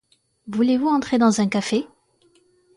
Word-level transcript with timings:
Voulez-vous 0.47 0.87
entrer 0.87 1.19
dans 1.19 1.41
un 1.41 1.47
café? 1.47 1.85